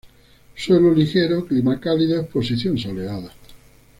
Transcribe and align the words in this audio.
Suelo 0.55 0.95
ligero, 0.95 1.45
clima 1.45 1.79
cálido, 1.79 2.19
exposición 2.19 2.75
soleada. 2.75 3.31